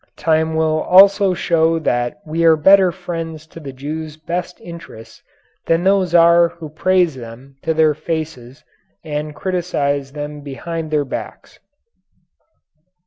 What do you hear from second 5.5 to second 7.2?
than are those who praise